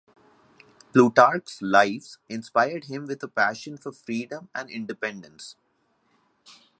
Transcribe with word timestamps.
Plutarch's 0.93 1.61
"Lives" 1.61 2.17
inspired 2.27 2.85
him 2.85 3.05
with 3.05 3.21
a 3.21 3.27
passion 3.27 3.77
for 3.77 3.91
freedom 3.91 4.49
and 4.55 4.67
independence. 4.67 5.55